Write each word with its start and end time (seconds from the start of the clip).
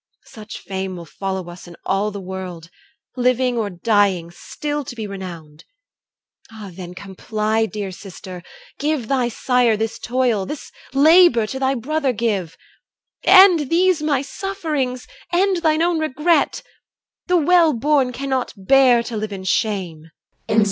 Such 0.25 0.57
fame 0.57 0.95
will 0.95 1.05
follow 1.05 1.47
us 1.47 1.67
in 1.67 1.75
all 1.85 2.09
the 2.09 2.19
world. 2.19 2.71
Living 3.15 3.55
or 3.55 3.69
dying, 3.69 4.31
still 4.31 4.83
to 4.83 4.95
be 4.95 5.05
renowned. 5.05 5.63
Ah, 6.51 6.71
then, 6.73 6.95
comply, 6.95 7.67
dear 7.67 7.91
sister; 7.91 8.41
give 8.79 9.07
thy 9.07 9.29
sire 9.29 9.77
This 9.77 9.99
toil 9.99 10.47
this 10.47 10.71
labour 10.91 11.45
to 11.45 11.59
thy 11.59 11.75
brother 11.75 12.13
give; 12.13 12.57
End 13.25 13.69
these 13.69 14.01
my 14.01 14.23
sufferings, 14.23 15.05
end 15.31 15.57
thine 15.57 15.83
own 15.83 15.99
regret: 15.99 16.63
The 17.27 17.37
well 17.37 17.71
born 17.71 18.11
cannot 18.11 18.53
bear 18.57 19.03
to 19.03 19.15
live 19.15 19.31
in 19.31 19.43
shame. 19.43 20.09